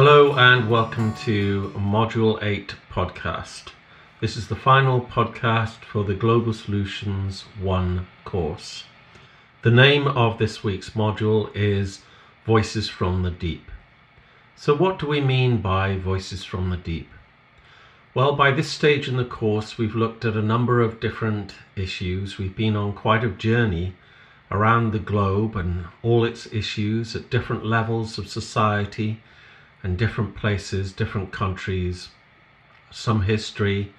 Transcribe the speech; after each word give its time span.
Hello 0.00 0.36
and 0.36 0.70
welcome 0.70 1.12
to 1.24 1.72
Module 1.74 2.40
8 2.40 2.76
podcast. 2.88 3.72
This 4.20 4.36
is 4.36 4.46
the 4.46 4.54
final 4.54 5.00
podcast 5.00 5.82
for 5.84 6.04
the 6.04 6.14
Global 6.14 6.52
Solutions 6.52 7.46
1 7.60 8.06
course. 8.24 8.84
The 9.62 9.72
name 9.72 10.06
of 10.06 10.38
this 10.38 10.62
week's 10.62 10.90
module 10.90 11.50
is 11.52 12.02
Voices 12.46 12.88
from 12.88 13.24
the 13.24 13.32
Deep. 13.32 13.72
So, 14.54 14.72
what 14.72 15.00
do 15.00 15.08
we 15.08 15.20
mean 15.20 15.60
by 15.60 15.96
Voices 15.96 16.44
from 16.44 16.70
the 16.70 16.76
Deep? 16.76 17.10
Well, 18.14 18.36
by 18.36 18.52
this 18.52 18.70
stage 18.70 19.08
in 19.08 19.16
the 19.16 19.24
course, 19.24 19.78
we've 19.78 19.96
looked 19.96 20.24
at 20.24 20.36
a 20.36 20.42
number 20.42 20.80
of 20.80 21.00
different 21.00 21.54
issues. 21.74 22.38
We've 22.38 22.54
been 22.54 22.76
on 22.76 22.92
quite 22.92 23.24
a 23.24 23.30
journey 23.30 23.96
around 24.48 24.92
the 24.92 25.00
globe 25.00 25.56
and 25.56 25.86
all 26.04 26.24
its 26.24 26.46
issues 26.52 27.16
at 27.16 27.30
different 27.30 27.66
levels 27.66 28.16
of 28.16 28.28
society 28.28 29.20
and 29.82 29.96
different 29.96 30.36
places, 30.36 30.92
different 30.92 31.32
countries, 31.32 32.08
some 32.90 33.22
history, 33.22 33.92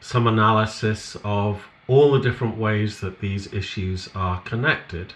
some 0.00 0.26
analysis 0.26 1.16
of 1.24 1.66
all 1.86 2.12
the 2.12 2.20
different 2.20 2.56
ways 2.56 3.00
that 3.00 3.20
these 3.20 3.52
issues 3.52 4.08
are 4.14 4.40
connected. 4.42 5.12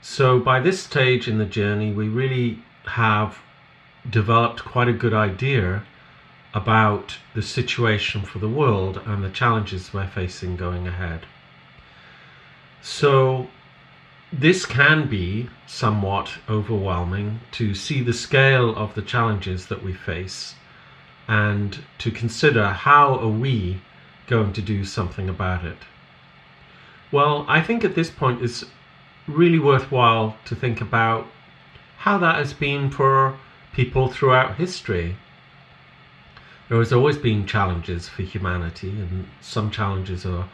So, 0.00 0.38
by 0.38 0.60
this 0.60 0.80
stage 0.80 1.26
in 1.26 1.38
the 1.38 1.44
journey, 1.44 1.92
we 1.92 2.08
really 2.08 2.62
have 2.84 3.38
developed 4.08 4.64
quite 4.64 4.88
a 4.88 4.92
good 4.92 5.12
idea 5.12 5.82
about 6.54 7.18
the 7.34 7.42
situation 7.42 8.22
for 8.22 8.38
the 8.38 8.48
world 8.48 9.00
and 9.04 9.22
the 9.22 9.30
challenges 9.30 9.92
we're 9.92 10.06
facing 10.06 10.56
going 10.56 10.86
ahead. 10.86 11.26
So, 12.80 13.48
this 14.32 14.66
can 14.66 15.08
be 15.08 15.48
somewhat 15.66 16.30
overwhelming 16.48 17.40
to 17.52 17.74
see 17.74 18.02
the 18.02 18.12
scale 18.12 18.76
of 18.76 18.94
the 18.94 19.02
challenges 19.02 19.66
that 19.66 19.82
we 19.82 19.92
face 19.92 20.54
and 21.26 21.78
to 21.98 22.10
consider 22.10 22.68
how 22.68 23.18
are 23.18 23.28
we 23.28 23.80
going 24.26 24.52
to 24.52 24.62
do 24.62 24.84
something 24.84 25.28
about 25.28 25.64
it. 25.64 25.78
Well, 27.10 27.46
I 27.48 27.62
think 27.62 27.84
at 27.84 27.94
this 27.94 28.10
point 28.10 28.42
it's 28.42 28.64
really 29.26 29.58
worthwhile 29.58 30.36
to 30.44 30.54
think 30.54 30.80
about 30.80 31.26
how 31.98 32.18
that 32.18 32.36
has 32.36 32.52
been 32.52 32.90
for 32.90 33.38
people 33.72 34.08
throughout 34.08 34.56
history. 34.56 35.16
There 36.68 36.78
has 36.78 36.92
always 36.92 37.16
been 37.16 37.46
challenges 37.46 38.08
for 38.08 38.22
humanity, 38.22 38.90
and 38.90 39.26
some 39.40 39.70
challenges 39.70 40.26
are, 40.26 40.48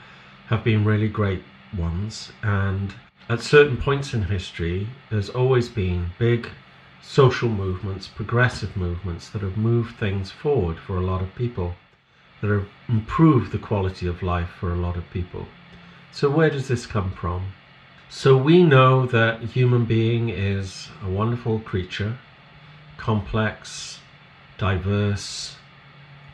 have 0.47 0.62
been 0.62 0.84
really 0.84 1.08
great 1.08 1.42
ones. 1.77 2.33
And 2.42 2.95
at 3.28 3.41
certain 3.41 3.77
points 3.77 4.12
in 4.12 4.22
history, 4.25 4.89
there's 5.11 5.30
always 5.30 5.69
been 5.69 6.11
big 6.19 6.50
social 7.00 7.48
movements, 7.48 8.06
progressive 8.06 8.77
movements 8.77 9.30
that 9.30 9.42
have 9.42 9.56
moved 9.56 9.97
things 9.97 10.30
forward 10.30 10.78
for 10.78 10.97
a 10.97 11.05
lot 11.05 11.22
of 11.22 11.34
people, 11.34 11.75
that 12.41 12.50
have 12.50 12.69
improved 12.89 13.52
the 13.52 13.58
quality 13.58 14.06
of 14.06 14.22
life 14.22 14.50
for 14.61 14.72
a 14.72 14.77
lot 14.77 14.97
of 14.97 15.08
people. 15.11 15.47
So, 16.12 16.28
where 16.28 16.50
does 16.50 16.69
this 16.69 16.86
come 16.86 17.12
from? 17.12 17.52
So, 18.11 18.36
we 18.36 18.62
know 18.62 19.06
that 19.06 19.42
a 19.42 19.47
human 19.47 19.86
being 19.86 20.28
is 20.28 20.89
a 21.02 21.08
wonderful 21.08 21.61
creature, 21.61 22.19
complex, 22.98 24.00
diverse, 24.58 25.56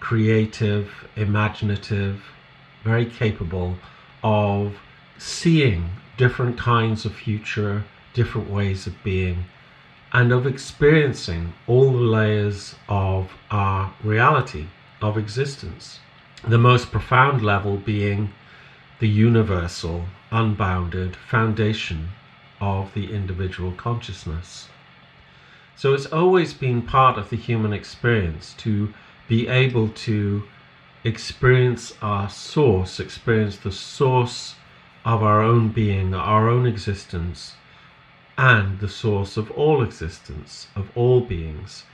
creative, 0.01 0.91
imaginative, 1.15 2.23
very 2.83 3.07
capable 3.07 3.77
of 4.23 4.77
seeing 5.19 5.91
different 6.21 6.59
kinds 6.59 7.07
of 7.07 7.15
future, 7.15 7.83
different 8.13 8.51
ways 8.51 8.87
of 8.87 8.93
being, 9.03 9.43
and 10.13 10.31
of 10.33 10.47
experiencing 10.47 11.51
all 11.67 11.93
the 11.93 11.99
layers 12.19 12.75
of 12.91 13.33
our 13.51 13.91
reality, 14.05 14.67
of 15.01 15.17
existence. 15.17 15.99
The 16.47 16.59
most 16.59 16.93
profound 16.93 17.43
level 17.43 17.79
being 17.79 18.35
the 18.99 19.09
universal, 19.09 20.05
unbounded 20.31 21.17
foundation 21.17 22.11
of 22.61 22.93
the 22.93 23.15
individual 23.15 23.73
consciousness. 23.73 24.69
So 25.75 25.95
it's 25.95 26.13
always 26.13 26.53
been 26.53 26.83
part 26.83 27.17
of 27.17 27.31
the 27.31 27.37
human 27.37 27.73
experience 27.73 28.55
to 28.59 28.93
be 29.27 29.49
able 29.49 29.89
to 29.89 30.43
experience 31.03 31.95
our 32.03 32.29
source, 32.29 33.01
experience 33.01 33.57
the 33.57 33.73
source 33.73 34.57
of 35.05 35.23
our 35.23 35.43
own 35.43 35.69
being, 35.69 36.15
our 36.15 36.49
own 36.49 36.67
existence, 36.67 37.55
and 38.37 38.81
the 38.81 38.89
source 38.89 39.37
of 39.37 39.51
all 39.53 39.83
existence, 39.83 40.69
of 40.75 40.91
all 40.95 41.21
beings, 41.21 41.85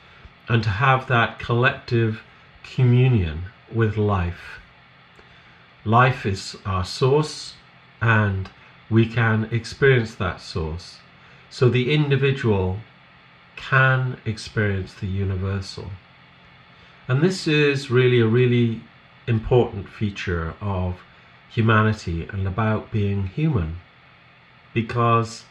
and 0.49 0.63
to 0.63 0.71
have 0.71 1.07
that 1.09 1.39
collective 1.39 2.23
communion 2.63 3.47
with 3.73 3.97
life. 3.97 4.61
Life 5.85 6.27
is 6.27 6.57
our 6.65 6.85
source, 6.85 7.55
and 8.01 8.51
we 8.91 9.07
can 9.07 9.49
experience 9.51 10.15
that 10.17 10.41
source. 10.41 10.99
So 11.51 11.69
the 11.69 11.93
individual 11.93 12.79
can 13.57 14.19
experience 14.25 14.95
the 14.95 15.07
universal. 15.07 15.91
And 17.09 17.23
this 17.23 17.47
is 17.47 17.91
really 17.91 18.21
a 18.21 18.27
really 18.27 18.83
important 19.27 19.89
feature 19.89 20.55
of 20.61 21.01
humanity 21.51 22.29
and 22.31 22.47
about 22.47 22.91
being 22.91 23.27
human. 23.29 23.79
Because 24.75 25.45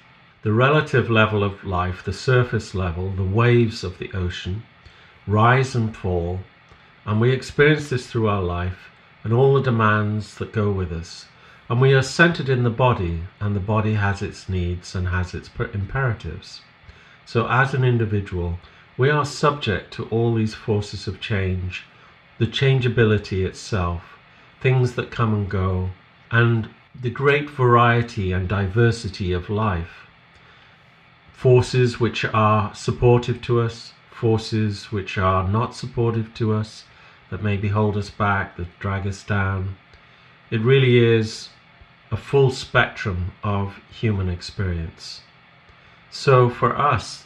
the 0.44 0.54
relative 0.54 1.10
level 1.10 1.44
of 1.44 1.64
life, 1.64 2.04
the 2.04 2.14
surface 2.14 2.76
level, 2.76 3.10
the 3.12 3.24
waves 3.24 3.84
of 3.84 3.98
the 3.98 4.12
ocean, 4.14 4.64
rise 5.26 5.74
and 5.74 5.96
fall, 5.96 6.42
and 7.06 7.20
we 7.20 7.32
experience 7.32 7.90
this 7.90 8.08
through 8.08 8.28
our 8.28 8.44
life 8.44 8.92
and 9.24 9.34
all 9.34 9.56
the 9.56 9.62
demands 9.62 10.36
that 10.36 10.54
go 10.54 10.72
with 10.72 10.92
us. 10.92 11.26
And 11.68 11.82
we 11.82 11.94
are 11.96 12.04
centered 12.04 12.48
in 12.48 12.62
the 12.62 12.70
body, 12.70 13.24
and 13.40 13.56
the 13.56 13.60
body 13.60 13.96
has 13.96 14.22
its 14.22 14.48
needs 14.48 14.94
and 14.94 15.08
has 15.08 15.34
its 15.34 15.50
imperatives. 15.74 16.62
So, 17.26 17.48
as 17.48 17.74
an 17.74 17.84
individual, 17.84 18.60
we 18.98 19.10
are 19.10 19.26
subject 19.26 19.92
to 19.94 20.06
all 20.06 20.36
these 20.36 20.54
forces 20.54 21.08
of 21.08 21.20
change, 21.20 21.86
the 22.38 22.46
changeability 22.46 23.44
itself, 23.44 24.15
things 24.62 24.96
that 24.96 25.12
come 25.12 25.34
and 25.34 25.50
go, 25.50 25.90
and 26.32 26.70
the 27.00 27.10
great 27.10 27.50
variety 27.50 28.32
and 28.32 28.48
diversity 28.48 29.32
of 29.34 29.50
life. 29.50 30.08
Forces 31.34 32.00
which 32.00 32.26
are 32.26 32.74
supportive 32.74 33.42
to 33.44 33.62
us, 33.62 33.94
forces 34.12 34.92
which 34.92 35.18
are 35.18 35.48
not 35.48 35.76
supportive 35.76 36.34
to 36.36 36.54
us, 36.54 36.86
that 37.30 37.44
maybe 37.44 37.68
hold 37.68 37.98
us 37.98 38.10
back, 38.10 38.56
that 38.58 38.80
drag 38.80 39.06
us 39.06 39.24
down. 39.24 39.76
It 40.50 40.62
really 40.62 40.98
is 40.98 41.50
a 42.12 42.18
full 42.18 42.52
spectrum 42.52 43.34
of 43.44 43.82
human 43.90 44.30
experience. 44.30 45.22
So 46.10 46.50
for 46.50 46.78
us, 46.78 47.26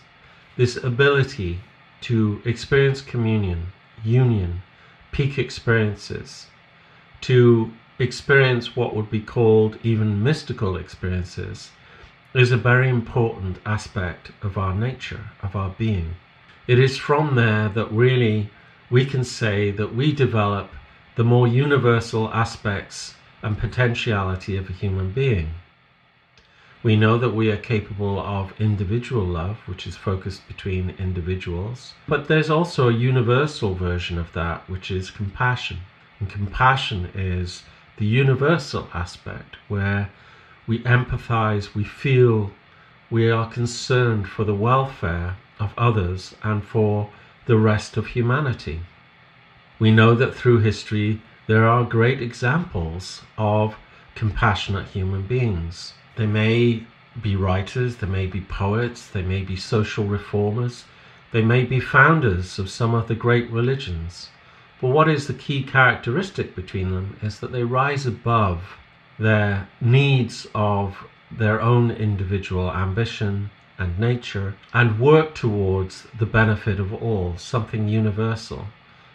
this 0.58 0.78
ability 0.78 1.60
to 2.02 2.42
experience 2.44 3.02
communion, 3.02 3.68
union, 4.04 4.64
peak 5.12 5.38
experiences, 5.38 6.48
to 7.22 7.72
experience 8.00 8.76
what 8.76 8.96
would 8.96 9.10
be 9.10 9.22
called 9.22 9.78
even 9.84 10.24
mystical 10.24 10.78
experiences, 10.78 11.72
is 12.34 12.52
a 12.52 12.58
very 12.58 12.88
important 12.88 13.58
aspect 13.66 14.32
of 14.42 14.58
our 14.58 14.74
nature, 14.74 15.32
of 15.42 15.56
our 15.56 15.70
being. 15.78 16.16
It 16.68 16.80
is 16.80 16.98
from 16.98 17.36
there 17.36 17.70
that 17.70 17.92
really 17.92 18.52
we 18.90 19.06
can 19.06 19.24
say 19.24 19.72
that 19.72 19.96
we 19.96 20.12
develop 20.12 20.72
the 21.16 21.24
more 21.24 21.48
universal 21.48 22.30
aspects 22.34 23.16
and 23.42 23.58
potentiality 23.58 24.56
of 24.58 24.70
a 24.70 24.74
human 24.74 25.12
being. 25.12 25.50
We 26.82 26.96
know 26.96 27.18
that 27.18 27.36
we 27.36 27.52
are 27.52 27.58
capable 27.58 28.20
of 28.20 28.54
individual 28.60 29.26
love, 29.26 29.58
which 29.66 29.86
is 29.86 29.98
focused 29.98 30.48
between 30.48 30.96
individuals, 30.98 31.94
but 32.08 32.28
there's 32.28 32.50
also 32.50 32.88
a 32.88 32.94
universal 32.94 33.76
version 33.76 34.18
of 34.18 34.32
that, 34.34 34.70
which 34.70 34.90
is 34.90 35.12
compassion. 35.12 35.80
And 36.20 36.30
compassion 36.30 37.10
is 37.14 37.64
the 37.98 38.06
universal 38.06 38.90
aspect 38.94 39.56
where 39.68 40.10
we 40.68 40.80
empathize, 40.80 41.74
we 41.74 41.84
feel, 41.84 42.52
we 43.10 43.30
are 43.32 43.50
concerned 43.50 44.28
for 44.28 44.44
the 44.44 44.56
welfare 44.56 45.38
of 45.60 45.74
others 45.78 46.36
and 46.44 46.64
for 46.64 47.10
the 47.46 47.58
rest 47.58 47.98
of 47.98 48.08
humanity. 48.08 48.82
We 49.80 49.92
know 49.92 50.14
that 50.16 50.36
through 50.36 50.60
history 50.60 51.22
there 51.48 51.68
are 51.68 51.84
great 51.84 52.22
examples 52.22 53.24
of 53.38 53.76
compassionate 54.14 54.88
human 54.90 55.24
beings. 55.24 55.94
They 56.16 56.28
may 56.28 56.84
be 57.22 57.36
writers, 57.36 57.96
they 57.96 58.08
may 58.08 58.28
be 58.28 58.42
poets, 58.42 59.08
they 59.08 59.24
may 59.24 59.42
be 59.42 59.56
social 59.56 60.06
reformers, 60.06 60.86
they 61.32 61.42
may 61.42 61.64
be 61.64 61.80
founders 61.80 62.60
of 62.60 62.70
some 62.70 62.94
of 62.94 63.08
the 63.08 63.16
great 63.16 63.50
religions. 63.50 64.30
But 64.82 64.90
what 64.90 65.10
is 65.10 65.28
the 65.28 65.34
key 65.34 65.64
characteristic 65.64 66.56
between 66.56 66.92
them 66.92 67.18
is 67.22 67.40
that 67.40 67.52
they 67.52 67.64
rise 67.64 68.06
above 68.06 68.78
their 69.18 69.68
needs 69.82 70.48
of 70.56 71.06
their 71.30 71.62
own 71.62 71.92
individual 71.92 72.72
ambition 72.72 73.50
and 73.78 74.00
nature 74.00 74.56
and 74.74 75.00
work 75.00 75.36
towards 75.36 76.08
the 76.18 76.26
benefit 76.26 76.80
of 76.80 76.94
all, 76.94 77.38
something 77.38 77.88
universal, 77.88 78.68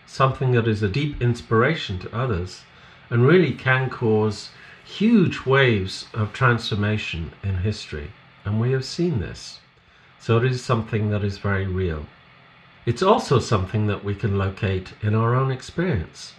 something 0.06 0.52
that 0.52 0.69
is 0.69 0.82
a 0.82 0.88
deep 0.88 1.20
inspiration 1.22 1.99
to 1.99 2.14
others 2.14 2.64
and 3.08 3.26
really 3.26 3.52
can 3.52 3.88
cause 3.88 4.50
huge 4.84 5.46
waves 5.46 6.06
of 6.12 6.32
transformation 6.32 7.32
in 7.43 7.58
history. 7.58 8.10
And 8.44 8.60
we 8.60 8.72
have 8.72 8.84
seen 8.84 9.20
this. 9.20 9.60
So 10.20 10.37
it 10.37 10.44
is 10.44 10.62
something 10.62 11.10
that 11.10 11.25
is 11.25 11.38
very 11.38 11.67
real. 11.67 12.06
It's 12.86 13.02
also 13.02 13.38
something 13.38 13.86
that 13.86 14.04
we 14.04 14.14
can 14.14 14.36
locate 14.36 14.92
in 15.00 15.14
our 15.14 15.34
own 15.34 15.50
experience, 15.50 16.34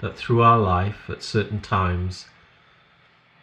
that 0.00 0.18
through 0.18 0.42
our 0.42 0.58
life 0.58 1.08
at 1.08 1.22
certain 1.22 1.60
times, 1.60 2.26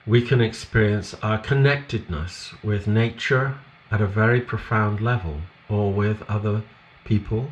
we 0.05 0.21
can 0.21 0.41
experience 0.41 1.15
our 1.23 1.39
connectedness 1.39 2.53
with 2.63 2.85
nature 2.85 3.57
at 3.89 3.99
a 3.99 4.05
very 4.05 4.41
profound 4.41 5.01
level, 5.01 5.41
or 5.67 5.91
with 5.91 6.21
other 6.29 6.61
people, 7.03 7.49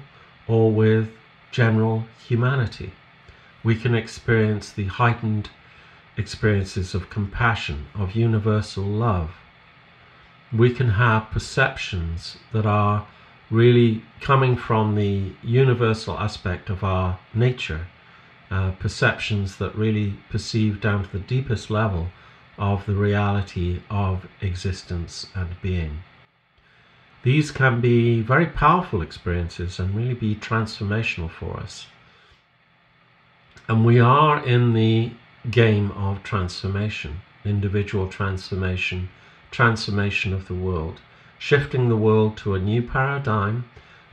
or 0.47 0.71
with 0.71 1.09
general 1.51 2.05
humanity. 2.27 2.93
We 3.63 3.75
can 3.75 3.95
experience 3.95 4.71
the 4.71 4.85
heightened 4.85 5.49
experiences 6.17 6.93
of 6.93 7.09
compassion, 7.09 7.87
of 7.95 8.15
universal 8.15 8.83
love. 8.83 9.31
We 10.55 10.71
can 10.71 10.89
have 10.89 11.31
perceptions 11.31 12.37
that 12.51 12.67
are 12.67 13.07
really 13.49 14.03
coming 14.21 14.55
from 14.55 14.95
the 14.95 15.31
universal 15.43 16.17
aspect 16.17 16.69
of 16.69 16.83
our 16.83 17.19
nature, 17.33 17.87
uh, 18.49 18.71
perceptions 18.71 19.57
that 19.57 19.75
really 19.75 20.15
perceive 20.29 20.81
down 20.81 21.03
to 21.03 21.11
the 21.11 21.19
deepest 21.19 21.69
level 21.69 22.09
of 22.57 22.85
the 22.85 22.95
reality 22.95 23.81
of 23.89 24.27
existence 24.41 25.27
and 25.35 25.59
being. 25.61 26.03
These 27.23 27.51
can 27.51 27.79
be 27.79 28.21
very 28.21 28.45
powerful 28.45 29.01
experiences 29.01 29.79
and 29.79 29.95
really 29.95 30.13
be 30.13 30.35
transformational 30.35 31.29
for 31.29 31.57
us. 31.57 31.87
And 33.67 33.85
we 33.85 33.99
are 33.99 34.45
in 34.45 34.73
the 34.73 35.11
game 35.49 35.91
of 35.91 36.21
transformation, 36.21 37.21
individual 37.45 38.09
transformation, 38.09 39.09
transformation 39.51 40.33
of 40.33 40.47
the 40.47 40.53
world, 40.53 40.99
shifting 41.43 41.89
the 41.89 41.97
world 41.97 42.37
to 42.37 42.55
a 42.55 42.59
new 42.59 42.81
paradigm, 42.81 43.65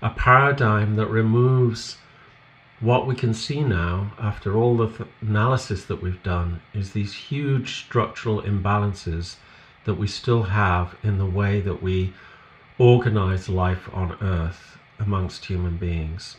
a 0.03 0.11
paradigm 0.11 0.97
that 0.97 1.07
removes 1.07 1.97
what 2.81 3.07
we 3.07 3.15
can 3.15 3.33
see 3.33 3.63
now 3.63 4.11
after 4.19 4.57
all 4.57 4.77
the 4.77 4.89
th- 4.89 5.09
analysis 5.21 5.85
that 5.85 6.03
we've 6.03 6.25
done 6.25 6.61
is 6.75 6.91
these 6.91 7.15
huge 7.15 7.85
structural 7.85 8.43
imbalances 8.43 9.37
that 9.85 9.95
we 9.95 10.09
still 10.09 10.43
have 10.43 10.97
in 11.05 11.19
the 11.19 11.33
way 11.41 11.61
that 11.61 11.81
we 11.81 12.13
organize 12.79 13.49
life 13.49 13.89
on 13.93 14.19
earth 14.21 14.77
amongst 14.99 15.45
human 15.45 15.77
beings. 15.77 16.37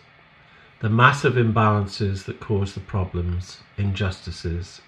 The 0.81 0.89
massive 0.89 1.35
imbalances 1.35 2.25
that 2.25 2.41
cause 2.41 2.73
the 2.73 2.81
problems, 2.81 3.63
injustices, 3.77 4.81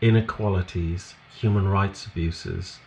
inequalities, 0.00 1.16
human 1.38 1.68
rights 1.68 2.06
abuses, 2.06 2.78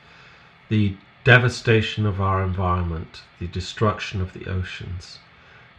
the 0.69 0.97
devastation 1.23 2.05
of 2.05 2.19
our 2.19 2.43
environment, 2.43 3.21
the 3.39 3.47
destruction 3.47 4.19
of 4.21 4.33
the 4.33 4.45
oceans. 4.47 5.19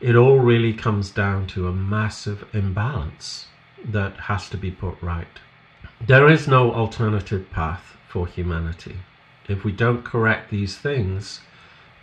It 0.00 0.17
all 0.17 0.38
really 0.38 0.73
comes 0.73 1.11
down 1.11 1.46
to 1.49 1.69
a 1.69 1.73
massive 1.73 2.46
imbalance 2.55 3.46
that 3.85 4.17
has 4.20 4.49
to 4.50 4.56
be 4.56 4.70
put 4.70 5.00
right. 5.02 5.38
There 6.00 6.29
is 6.29 6.49
no 6.49 6.73
alternative 6.73 7.50
path 7.50 7.96
for 8.08 8.26
humanity. 8.26 8.96
If 9.49 9.64
we 9.64 9.73
don't 9.73 10.05
correct 10.05 10.50
these 10.50 10.76
things, 10.76 11.41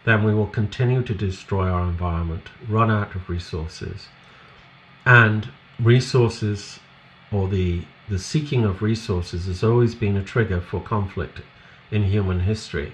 then 0.04 0.24
we 0.24 0.34
will 0.34 0.48
continue 0.48 1.04
to 1.04 1.14
destroy 1.14 1.68
our 1.68 1.84
environment, 1.84 2.50
run 2.68 2.92
out 2.92 3.16
of 3.16 3.30
resources, 3.30 4.08
and 5.06 5.50
resources 5.80 6.80
or 7.32 7.48
the 7.48 7.84
the 8.10 8.20
seeking 8.20 8.66
of 8.66 8.82
resources 8.82 9.46
has 9.46 9.64
always 9.64 9.96
been 9.96 10.18
a 10.18 10.24
trigger 10.24 10.60
for 10.60 10.82
conflict 10.82 11.40
in 11.92 12.04
human 12.04 12.42
history. 12.42 12.94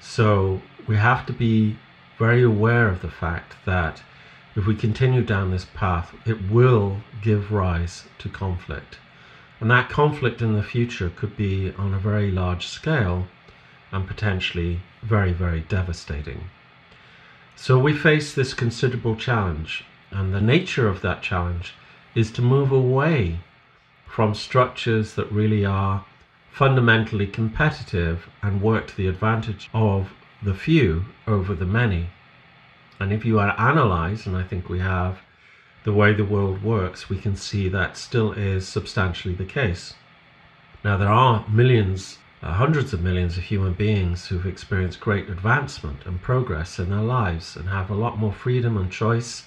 So 0.00 0.62
we 0.86 0.96
have 0.96 1.26
to 1.26 1.32
be 1.32 1.76
very 2.18 2.42
aware 2.42 2.88
of 2.88 3.02
the 3.02 3.10
fact 3.10 3.54
that 3.64 4.02
if 4.56 4.66
we 4.66 4.74
continue 4.74 5.22
down 5.22 5.50
this 5.50 5.66
path, 5.74 6.14
it 6.26 6.50
will 6.50 7.02
give 7.22 7.52
rise 7.52 8.04
to 8.18 8.28
conflict. 8.28 8.98
And 9.60 9.70
that 9.70 9.90
conflict 9.90 10.42
in 10.42 10.54
the 10.54 10.62
future 10.62 11.10
could 11.14 11.36
be 11.36 11.72
on 11.78 11.94
a 11.94 11.98
very 11.98 12.30
large 12.30 12.66
scale 12.66 13.26
and 13.92 14.06
potentially 14.06 14.80
very, 15.02 15.32
very 15.32 15.60
devastating. 15.60 16.50
So 17.54 17.78
we 17.78 17.96
face 17.96 18.34
this 18.34 18.54
considerable 18.54 19.16
challenge 19.16 19.84
and 20.10 20.34
the 20.34 20.40
nature 20.40 20.88
of 20.88 21.02
that 21.02 21.22
challenge 21.22 21.74
is 22.14 22.32
to 22.32 22.42
move 22.42 22.72
away 22.72 23.40
from 24.06 24.34
structures 24.34 25.14
that 25.14 25.30
really 25.30 25.64
are 25.64 26.04
fundamentally 26.52 27.26
competitive 27.26 28.28
and 28.42 28.62
work 28.62 28.88
to 28.88 28.96
the 28.96 29.08
advantage 29.08 29.70
of 29.72 30.12
the 30.42 30.54
few 30.54 31.04
over 31.26 31.54
the 31.54 31.66
many. 31.66 32.10
And 32.98 33.12
if 33.12 33.24
you 33.24 33.38
are 33.38 33.58
analyze, 33.58 34.26
and 34.26 34.36
I 34.36 34.42
think 34.42 34.68
we 34.68 34.80
have, 34.80 35.20
the 35.84 35.92
way 35.92 36.12
the 36.12 36.24
world 36.24 36.62
works, 36.62 37.08
we 37.08 37.18
can 37.18 37.36
see 37.36 37.68
that 37.68 37.96
still 37.96 38.32
is 38.32 38.68
substantially 38.68 39.34
the 39.34 39.46
case. 39.46 39.94
Now, 40.84 40.96
there 40.96 41.08
are 41.08 41.46
millions, 41.48 42.18
uh, 42.42 42.52
hundreds 42.52 42.92
of 42.92 43.02
millions 43.02 43.38
of 43.38 43.44
human 43.44 43.72
beings 43.72 44.26
who've 44.26 44.46
experienced 44.46 45.00
great 45.00 45.28
advancement 45.30 46.04
and 46.04 46.20
progress 46.20 46.78
in 46.78 46.90
their 46.90 47.00
lives 47.00 47.56
and 47.56 47.68
have 47.68 47.90
a 47.90 47.94
lot 47.94 48.18
more 48.18 48.32
freedom 48.32 48.76
and 48.76 48.90
choice 48.90 49.44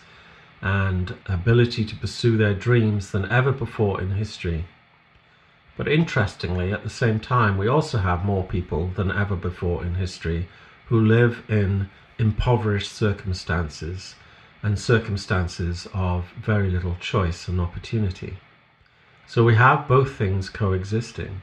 and 0.61 1.15
ability 1.27 1.85
to 1.85 1.95
pursue 1.95 2.37
their 2.37 2.53
dreams 2.53 3.11
than 3.11 3.29
ever 3.31 3.51
before 3.51 3.99
in 4.01 4.11
history. 4.11 4.65
But 5.75 5.87
interestingly, 5.87 6.71
at 6.71 6.83
the 6.83 6.89
same 6.89 7.19
time, 7.19 7.57
we 7.57 7.67
also 7.67 7.97
have 7.97 8.23
more 8.25 8.43
people 8.43 8.89
than 8.89 9.11
ever 9.11 9.35
before 9.35 9.83
in 9.83 9.95
history 9.95 10.47
who 10.87 10.99
live 10.99 11.43
in 11.49 11.89
impoverished 12.19 12.91
circumstances 12.91 14.15
and 14.61 14.77
circumstances 14.77 15.87
of 15.93 16.25
very 16.37 16.69
little 16.69 16.95
choice 16.99 17.47
and 17.47 17.59
opportunity. 17.59 18.37
So 19.25 19.43
we 19.43 19.55
have 19.55 19.87
both 19.87 20.15
things 20.15 20.49
coexisting. 20.49 21.41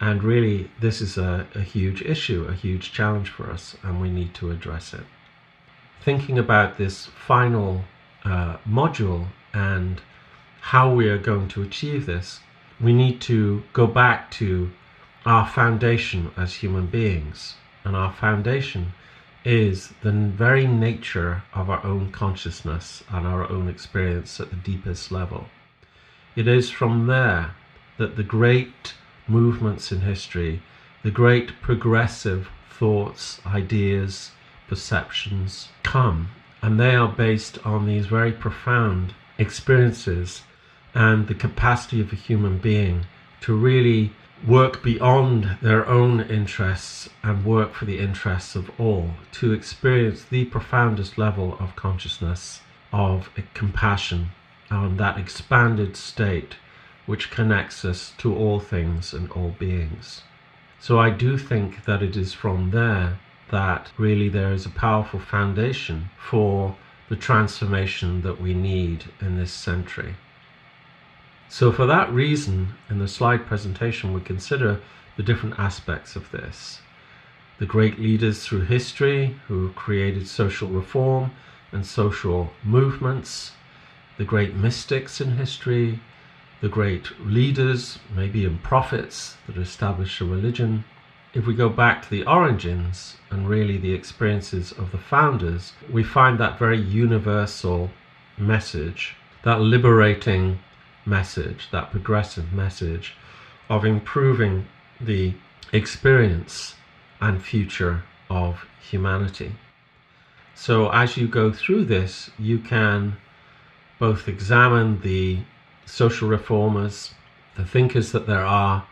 And 0.00 0.22
really, 0.22 0.70
this 0.80 1.00
is 1.00 1.18
a, 1.18 1.46
a 1.54 1.60
huge 1.60 2.02
issue, 2.02 2.46
a 2.48 2.54
huge 2.54 2.92
challenge 2.92 3.28
for 3.28 3.50
us, 3.50 3.76
and 3.82 4.00
we 4.00 4.10
need 4.10 4.34
to 4.34 4.50
address 4.50 4.94
it. 4.94 5.04
Thinking 6.00 6.38
about 6.38 6.78
this 6.78 7.06
final 7.06 7.84
uh, 8.24 8.56
module 8.68 9.28
and 9.52 10.00
how 10.60 10.92
we 10.92 11.08
are 11.08 11.18
going 11.18 11.48
to 11.48 11.62
achieve 11.62 12.06
this, 12.06 12.40
we 12.82 12.92
need 12.92 13.20
to 13.22 13.62
go 13.72 13.86
back 13.86 14.30
to 14.32 14.70
our 15.24 15.46
foundation 15.46 16.30
as 16.36 16.54
human 16.54 16.86
beings. 16.86 17.54
And 17.84 17.96
our 17.96 18.12
foundation 18.12 18.92
is 19.44 19.92
the 20.02 20.12
very 20.12 20.66
nature 20.66 21.42
of 21.54 21.70
our 21.70 21.84
own 21.84 22.10
consciousness 22.12 23.02
and 23.08 23.26
our 23.26 23.48
own 23.48 23.68
experience 23.68 24.40
at 24.40 24.50
the 24.50 24.56
deepest 24.56 25.12
level. 25.12 25.46
It 26.34 26.48
is 26.48 26.70
from 26.70 27.06
there 27.06 27.54
that 27.98 28.16
the 28.16 28.22
great 28.22 28.94
movements 29.28 29.92
in 29.92 30.00
history, 30.00 30.62
the 31.02 31.10
great 31.10 31.60
progressive 31.60 32.48
thoughts, 32.70 33.40
ideas, 33.46 34.30
perceptions 34.68 35.68
come 35.82 36.30
and 36.62 36.78
they 36.78 36.94
are 36.94 37.08
based 37.08 37.58
on 37.66 37.86
these 37.86 38.06
very 38.06 38.32
profound 38.32 39.12
experiences 39.36 40.42
and 40.94 41.26
the 41.26 41.34
capacity 41.34 42.00
of 42.00 42.12
a 42.12 42.16
human 42.16 42.58
being 42.58 43.06
to 43.40 43.54
really 43.54 44.12
work 44.46 44.82
beyond 44.82 45.56
their 45.62 45.86
own 45.86 46.20
interests 46.20 47.08
and 47.22 47.44
work 47.44 47.74
for 47.74 47.84
the 47.84 47.98
interests 47.98 48.56
of 48.56 48.70
all, 48.80 49.10
to 49.30 49.52
experience 49.52 50.24
the 50.24 50.44
profoundest 50.46 51.16
level 51.16 51.56
of 51.60 51.76
consciousness, 51.76 52.60
of 52.92 53.30
compassion, 53.54 54.30
and 54.68 54.98
that 54.98 55.18
expanded 55.18 55.96
state 55.96 56.56
which 57.06 57.30
connects 57.30 57.84
us 57.84 58.12
to 58.18 58.34
all 58.34 58.60
things 58.60 59.12
and 59.12 59.30
all 59.32 59.54
beings. 59.58 60.22
So 60.80 60.98
I 60.98 61.10
do 61.10 61.38
think 61.38 61.84
that 61.84 62.02
it 62.02 62.16
is 62.16 62.32
from 62.32 62.70
there 62.70 63.18
that 63.50 63.90
really 63.98 64.28
there 64.28 64.52
is 64.52 64.66
a 64.66 64.70
powerful 64.70 65.20
foundation 65.20 66.10
for 66.18 66.76
the 67.08 67.16
transformation 67.16 68.22
that 68.22 68.40
we 68.40 68.54
need 68.54 69.04
in 69.20 69.36
this 69.36 69.52
century. 69.52 70.14
So, 71.52 71.70
for 71.70 71.84
that 71.84 72.10
reason, 72.10 72.76
in 72.88 72.98
the 72.98 73.06
slide 73.06 73.44
presentation, 73.44 74.14
we 74.14 74.22
consider 74.22 74.80
the 75.18 75.22
different 75.22 75.58
aspects 75.58 76.16
of 76.16 76.30
this. 76.30 76.80
The 77.58 77.66
great 77.66 77.98
leaders 77.98 78.42
through 78.42 78.62
history 78.62 79.36
who 79.48 79.68
created 79.72 80.26
social 80.26 80.68
reform 80.68 81.32
and 81.70 81.84
social 81.84 82.54
movements, 82.64 83.52
the 84.16 84.24
great 84.24 84.54
mystics 84.54 85.20
in 85.20 85.36
history, 85.36 86.00
the 86.62 86.70
great 86.70 87.20
leaders, 87.20 87.98
maybe 88.16 88.46
in 88.46 88.56
prophets 88.60 89.36
that 89.46 89.58
established 89.58 90.22
a 90.22 90.24
religion, 90.24 90.84
if 91.34 91.46
we 91.46 91.54
go 91.54 91.68
back 91.68 92.00
to 92.00 92.08
the 92.08 92.24
origins 92.24 93.18
and 93.30 93.46
really 93.46 93.76
the 93.76 93.92
experiences 93.92 94.72
of 94.72 94.90
the 94.90 94.96
founders, 94.96 95.74
we 95.92 96.02
find 96.02 96.40
that 96.40 96.58
very 96.58 96.80
universal 96.80 97.90
message, 98.38 99.16
that 99.44 99.60
liberating 99.60 100.58
message, 101.04 101.68
that 101.70 101.90
progressive 101.90 102.52
message 102.52 103.14
of 103.68 103.84
improving 103.84 104.66
the 105.00 105.34
experience 105.72 106.74
and 107.20 107.42
future 107.42 108.02
of 108.28 108.66
humanity. 108.80 109.52
So, 110.54 110.90
as 110.90 111.16
you 111.16 111.26
go 111.28 111.52
through 111.52 111.86
this, 111.86 112.30
you 112.38 112.58
can 112.58 113.16
both 113.98 114.28
examine 114.28 115.00
the 115.00 115.38
social 115.86 116.28
reformers, 116.28 117.14
the 117.56 117.64
thinkers 117.64 118.12
that 118.12 118.26
there 118.26 118.44
are, 118.44 118.86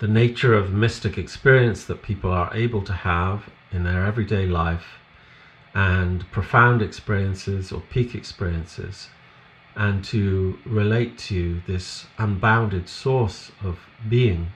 the 0.00 0.08
nature 0.08 0.54
of 0.54 0.72
mystic 0.72 1.16
experience 1.16 1.84
that 1.84 2.02
people 2.02 2.30
are 2.30 2.54
able 2.54 2.82
to 2.82 2.92
have 2.92 3.48
in 3.72 3.84
their 3.84 4.04
everyday 4.04 4.46
life, 4.46 4.98
and 5.74 6.30
profound 6.30 6.82
experiences 6.82 7.72
or 7.72 7.80
peak 7.80 8.14
experiences, 8.14 9.08
and 9.76 10.04
to 10.04 10.58
relate 10.64 11.18
to 11.18 11.60
this 11.66 12.06
unbounded 12.18 12.88
source 12.88 13.50
of 13.62 13.78
being, 14.08 14.52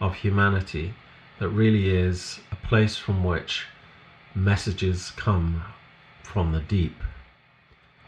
of 0.00 0.16
humanity, 0.16 0.94
that 1.38 1.48
really 1.48 1.88
is 1.88 2.40
a 2.50 2.56
place 2.56 2.96
from 2.96 3.24
which 3.24 3.66
messages 4.34 5.12
come 5.12 5.62
from 6.22 6.52
the 6.52 6.60
deep. 6.60 6.96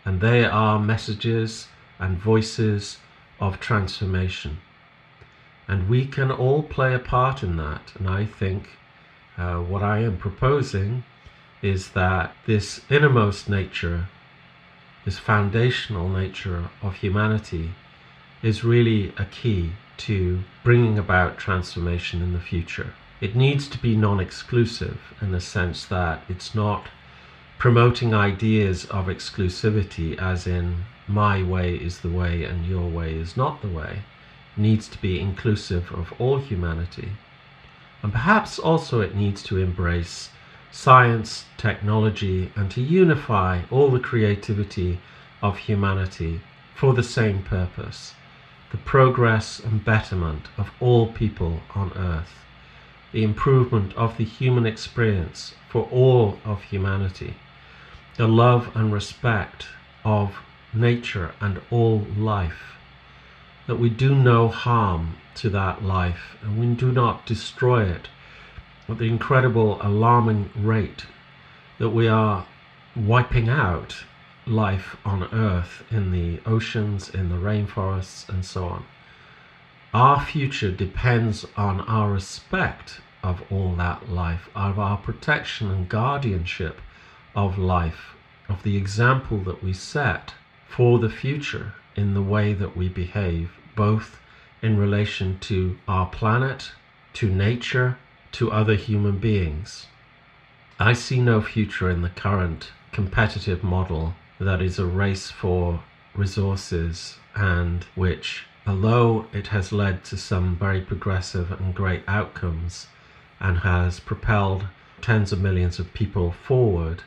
And 0.05 0.21
they 0.21 0.45
are 0.45 0.79
messages 0.79 1.69
and 1.99 2.19
voices 2.19 2.99
of 3.41 3.61
transformation. 3.61 4.59
And 5.69 5.89
we 5.89 6.07
can 6.07 6.31
all 6.31 6.63
play 6.63 6.95
a 6.95 6.99
part 6.99 7.43
in 7.43 7.57
that. 7.57 7.93
And 7.99 8.09
I 8.09 8.25
think 8.27 8.71
uh, 9.39 9.59
what 9.59 9.83
I 9.83 10.01
am 10.01 10.17
proposing 10.19 11.05
is 11.63 11.91
that 11.91 12.35
this 12.47 12.81
innermost 12.91 13.49
nature, 13.49 14.09
this 15.05 15.19
foundational 15.19 16.09
nature 16.09 16.71
of 16.83 16.95
humanity, 16.97 17.71
is 18.43 18.65
really 18.65 19.13
a 19.19 19.25
key 19.25 19.73
to 19.97 20.43
bringing 20.65 20.99
about 20.99 21.39
transformation 21.39 22.23
in 22.23 22.33
the 22.33 22.41
future. 22.41 22.95
It 23.21 23.37
needs 23.37 23.69
to 23.69 23.79
be 23.79 23.95
non 23.95 24.19
exclusive 24.19 24.99
in 25.21 25.31
the 25.33 25.41
sense 25.41 25.85
that 25.87 26.25
it's 26.29 26.55
not 26.55 26.89
promoting 27.59 28.13
ideas 28.13 28.85
of 28.87 29.07
exclusivity, 29.07 30.19
as 30.19 30.47
in 30.47 30.85
my 31.07 31.43
way 31.43 31.77
is 31.77 32.01
the 32.01 32.09
way 32.09 32.43
and 32.43 32.67
your 32.67 32.89
way 32.89 33.15
is 33.15 33.37
not 33.37 33.63
the 33.63 33.69
way, 33.69 34.03
needs 34.57 34.89
to 34.89 35.01
be 35.01 35.21
inclusive 35.21 35.93
of 35.93 36.13
all 36.19 36.39
humanity. 36.39 37.11
And 38.03 38.13
perhaps 38.13 38.59
also 38.59 39.01
it 39.01 39.15
needs 39.15 39.43
to 39.45 39.59
embrace 39.59 40.31
science, 40.73 41.45
technology, 41.59 42.51
and 42.57 42.71
to 42.71 42.81
unify 42.81 43.61
all 43.71 43.91
the 43.91 44.01
creativity 44.01 44.99
of 45.43 45.59
humanity 45.59 46.41
for 46.75 46.95
the 46.95 47.03
same 47.03 47.43
purpose 47.43 48.15
the 48.73 48.79
progress 48.79 49.61
and 49.61 49.85
betterment 49.85 50.49
of 50.57 50.71
all 50.81 51.07
people 51.13 51.61
on 51.75 51.93
earth, 51.95 52.39
the 53.13 53.23
improvement 53.23 53.95
of 53.97 54.17
the 54.17 54.25
human 54.25 54.65
experience 54.65 55.55
for 55.69 55.83
all 55.93 56.39
of 56.43 56.63
humanity, 56.63 57.35
the 58.17 58.27
love 58.27 58.75
and 58.75 58.91
respect 58.91 59.67
of 60.07 60.39
nature 60.73 61.35
and 61.39 61.61
all 61.71 62.07
life, 62.17 62.79
that 63.67 63.77
we 63.77 63.91
do 63.91 64.15
no 64.15 64.49
harm 64.49 65.17
to 65.35 65.51
that 65.51 65.85
life 65.85 66.39
and 66.41 66.59
we 66.59 66.75
do 66.75 66.91
not 66.91 67.27
destroy 67.27 67.85
it 67.85 68.09
the 68.89 69.05
incredible 69.05 69.79
alarming 69.81 70.51
rate 70.57 71.07
that 71.79 71.91
we 71.91 72.07
are 72.09 72.47
wiping 72.95 73.49
out 73.49 74.05
life 74.47 74.97
on 75.05 75.23
earth 75.33 75.85
in 75.91 76.11
the 76.11 76.41
oceans, 76.45 77.09
in 77.09 77.29
the 77.29 77.37
rainforests, 77.37 78.29
and 78.29 78.45
so 78.45 78.65
on. 78.65 78.85
Our 79.95 80.21
future 80.21 80.71
depends 80.71 81.47
on 81.57 81.81
our 81.83 82.11
respect 82.11 83.01
of 83.23 83.43
all 83.51 83.75
that 83.77 84.11
life, 84.11 84.49
of 84.55 84.79
our 84.79 84.97
protection 84.97 85.71
and 85.71 85.89
guardianship 85.89 86.81
of 87.35 87.59
life, 87.59 88.15
of 88.49 88.63
the 88.63 88.77
example 88.77 89.39
that 89.39 89.63
we 89.63 89.73
set 89.73 90.35
for 90.67 90.99
the 90.99 91.11
future 91.11 91.75
in 91.95 92.15
the 92.15 92.23
way 92.23 92.53
that 92.53 92.77
we 92.77 92.89
behave, 92.89 93.53
both 93.77 94.19
in 94.61 94.79
relation 94.79 95.39
to 95.41 95.79
our 95.87 96.07
planet, 96.07 96.73
to 97.15 97.29
nature, 97.29 97.99
to 98.33 98.51
other 98.51 98.75
human 98.75 99.19
beings. 99.19 99.87
I 100.79 100.95
see 100.95 101.21
no 101.21 101.41
future 101.41 101.91
in 101.91 102.03
the 102.03 102.09
current 102.09 102.73
competitive 102.93 103.63
model 103.63 104.15
that 104.39 104.61
is 104.61 104.79
a 104.79 104.87
race 104.87 105.31
for 105.31 105.83
resources 106.15 107.19
and 107.35 107.85
which, 107.95 108.47
although 108.67 109.27
it 109.33 109.49
has 109.49 109.73
led 109.73 110.05
to 110.05 110.17
some 110.17 110.57
very 110.57 110.81
progressive 110.81 111.53
and 111.53 111.75
great 111.75 112.03
outcomes 112.09 112.87
and 113.41 113.59
has 113.59 114.01
propelled 114.01 114.67
tens 115.01 115.33
of 115.33 115.41
millions 115.41 115.79
of 115.79 115.93
people 115.95 116.31
forward, 116.31 117.03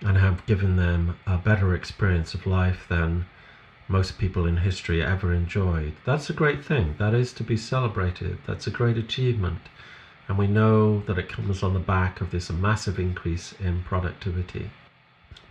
and 0.00 0.16
have 0.18 0.44
given 0.46 0.76
them 0.76 1.16
a 1.26 1.38
better 1.38 1.74
experience 1.74 2.34
of 2.34 2.46
life 2.46 2.86
than 2.88 3.26
most 3.88 4.18
people 4.18 4.46
in 4.46 4.58
history 4.58 5.02
ever 5.02 5.32
enjoyed. 5.32 5.92
That's 6.04 6.28
a 6.28 6.34
great 6.34 6.64
thing. 6.64 6.96
That 6.98 7.14
is 7.14 7.32
to 7.34 7.44
be 7.44 7.56
celebrated. 7.56 8.38
That's 8.46 8.66
a 8.66 8.70
great 8.70 8.98
achievement. 8.98 9.60
And 10.28 10.38
we 10.38 10.46
know 10.46 11.00
that 11.00 11.18
it 11.18 11.28
comes 11.28 11.62
on 11.62 11.74
the 11.74 11.80
back 11.80 12.20
of 12.20 12.30
this 12.30 12.50
massive 12.50 12.98
increase 12.98 13.54
in 13.60 13.82
productivity. 13.84 14.70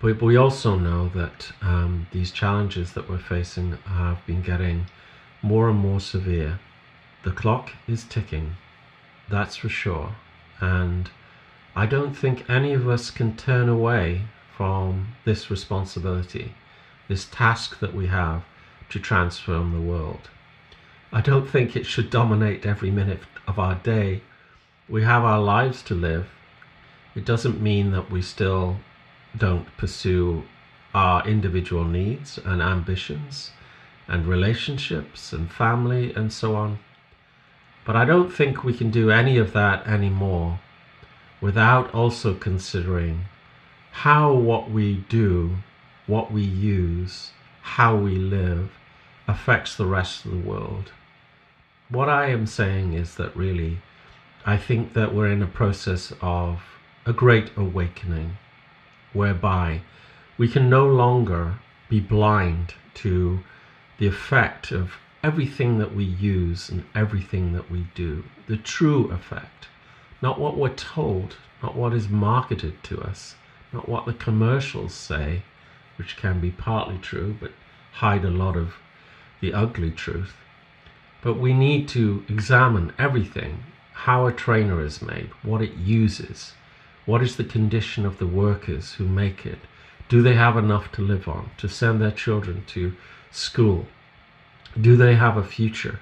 But 0.01 0.21
we 0.21 0.35
also 0.35 0.75
know 0.75 1.09
that 1.09 1.51
um, 1.61 2.07
these 2.11 2.31
challenges 2.31 2.93
that 2.93 3.09
we're 3.09 3.17
facing 3.17 3.77
have 3.85 4.25
been 4.25 4.41
getting 4.41 4.87
more 5.41 5.69
and 5.69 5.79
more 5.79 5.99
severe. 5.99 6.59
The 7.23 7.31
clock 7.31 7.71
is 7.87 8.03
ticking, 8.03 8.55
that's 9.29 9.55
for 9.55 9.69
sure. 9.69 10.15
And 10.59 11.09
I 11.75 11.85
don't 11.85 12.13
think 12.13 12.49
any 12.49 12.73
of 12.73 12.87
us 12.87 13.11
can 13.11 13.35
turn 13.35 13.69
away 13.69 14.23
from 14.55 15.15
this 15.25 15.51
responsibility, 15.51 16.53
this 17.07 17.25
task 17.25 17.79
that 17.79 17.93
we 17.93 18.07
have 18.07 18.43
to 18.89 18.99
transform 18.99 19.73
the 19.73 19.81
world. 19.91 20.29
I 21.11 21.21
don't 21.21 21.49
think 21.49 21.75
it 21.75 21.85
should 21.85 22.09
dominate 22.09 22.65
every 22.65 22.91
minute 22.91 23.21
of 23.47 23.59
our 23.59 23.75
day. 23.75 24.21
We 24.87 25.01
have 25.03 25.23
our 25.23 25.41
lives 25.41 25.81
to 25.83 25.95
live. 25.95 26.27
It 27.15 27.25
doesn't 27.25 27.61
mean 27.61 27.91
that 27.91 28.11
we 28.11 28.21
still 28.21 28.77
don't 29.35 29.65
pursue 29.77 30.43
our 30.93 31.27
individual 31.27 31.83
needs 31.85 32.37
and 32.37 32.61
ambitions 32.61 33.51
and 34.07 34.27
relationships 34.27 35.33
and 35.33 35.51
family 35.51 36.13
and 36.13 36.31
so 36.31 36.55
on. 36.55 36.79
But 37.83 37.95
I 37.95 38.05
don't 38.05 38.31
think 38.31 38.63
we 38.63 38.73
can 38.73 38.91
do 38.91 39.09
any 39.09 39.37
of 39.37 39.53
that 39.53 39.87
anymore 39.87 40.59
without 41.41 41.93
also 41.93 42.35
considering 42.35 43.25
how 43.91 44.33
what 44.33 44.69
we 44.69 44.97
do, 45.09 45.57
what 46.05 46.31
we 46.31 46.43
use, 46.43 47.31
how 47.61 47.95
we 47.95 48.15
live 48.15 48.71
affects 49.27 49.75
the 49.75 49.85
rest 49.85 50.25
of 50.25 50.31
the 50.31 50.37
world. 50.37 50.91
What 51.89 52.09
I 52.09 52.27
am 52.27 52.45
saying 52.45 52.93
is 52.93 53.15
that 53.15 53.35
really, 53.35 53.79
I 54.47 54.57
think 54.57 54.93
that 54.93 55.11
we're 55.11 55.31
in 55.31 55.41
a 55.41 55.47
process 55.47 56.13
of 56.21 56.61
a 57.03 57.13
great 57.13 57.49
awakening 57.57 58.37
whereby 59.11 59.81
we 60.37 60.47
can 60.47 60.69
no 60.69 60.85
longer 60.85 61.55
be 61.89 61.99
blind 61.99 62.75
to 62.95 63.39
the 63.97 64.05
effect 64.05 64.71
of 64.71 64.97
everything 65.23 65.79
that 65.79 65.95
we 65.95 66.03
use 66.03 66.69
and 66.69 66.85
everything 66.93 67.53
that 67.53 67.71
we 67.71 67.87
do, 67.95 68.23
the 68.45 68.57
true 68.57 69.09
effect, 69.09 69.67
not 70.21 70.39
what 70.39 70.55
we're 70.55 70.69
told, 70.75 71.37
not 71.63 71.75
what 71.75 71.91
is 71.91 72.07
marketed 72.07 72.83
to 72.83 73.01
us, 73.01 73.33
not 73.73 73.89
what 73.89 74.05
the 74.05 74.13
commercials 74.13 74.93
say, 74.93 75.41
which 75.97 76.17
can 76.17 76.39
be 76.39 76.51
partly 76.51 76.99
true 76.99 77.35
but 77.39 77.51
hide 77.93 78.23
a 78.23 78.29
lot 78.29 78.55
of 78.55 78.75
the 79.41 79.55
ugly 79.55 79.89
truth. 79.89 80.35
But 81.23 81.39
we 81.39 81.51
need 81.51 81.87
to 81.89 82.23
examine 82.29 82.93
everything 82.99 83.63
how 83.95 84.27
a 84.27 84.31
trainer 84.31 84.83
is 84.83 85.01
made, 85.01 85.29
what 85.41 85.61
it 85.61 85.73
uses, 85.73 86.53
what 87.05 87.23
is 87.23 87.35
the 87.35 87.43
condition 87.43 88.05
of 88.05 88.17
the 88.17 88.27
workers 88.27 88.93
who 88.93 89.07
make 89.07 89.45
it. 89.45 89.59
Do 90.07 90.21
they 90.21 90.35
have 90.35 90.57
enough 90.57 90.91
to 90.93 91.01
live 91.01 91.27
on, 91.27 91.49
to 91.57 91.67
send 91.67 91.99
their 91.99 92.11
children 92.11 92.63
to 92.67 92.93
school? 93.31 93.87
Do 94.79 94.95
they 94.95 95.15
have 95.15 95.37
a 95.37 95.43
future? 95.43 95.99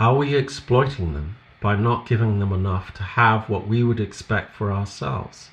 Are 0.00 0.16
we 0.16 0.34
exploiting 0.34 1.12
them 1.12 1.36
by 1.60 1.76
not 1.76 2.08
giving 2.08 2.38
them 2.38 2.52
enough 2.52 2.94
to 2.94 3.02
have 3.02 3.48
what 3.48 3.68
we 3.68 3.82
would 3.82 4.00
expect 4.00 4.56
for 4.56 4.72
ourselves? 4.72 5.50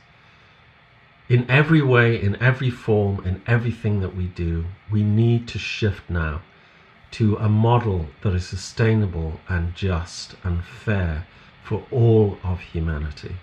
in 1.29 1.49
every 1.49 1.81
way, 1.81 2.21
in 2.21 2.35
every 2.41 2.69
form, 2.69 3.25
in 3.25 3.41
everything 3.47 4.01
that 4.01 4.15
we 4.15 4.25
do, 4.27 4.65
we 4.91 5.03
need 5.03 5.47
to 5.47 5.57
shift 5.57 6.09
now 6.09 6.41
to 7.11 7.35
a 7.37 7.47
model 7.47 8.07
that 8.21 8.33
is 8.33 8.45
sustainable 8.45 9.39
and 9.47 9.73
just 9.73 10.35
and 10.43 10.63
fair 10.63 11.25
for 11.63 11.85
all 11.91 12.37
of 12.43 12.59
humanity. 12.59 13.35